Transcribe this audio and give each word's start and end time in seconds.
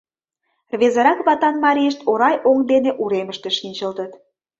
Рвезырак 0.73 1.19
ватан 1.27 1.55
марийышт 1.65 1.99
орай 2.11 2.35
оҥ 2.49 2.57
дене 2.71 2.91
уремыште 3.03 3.49
шинчылтыт. 3.59 4.11